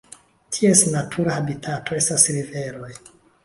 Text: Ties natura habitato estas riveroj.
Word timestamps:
Ties 0.57 0.81
natura 0.93 1.37
habitato 1.37 2.01
estas 2.01 2.29
riveroj. 2.41 2.93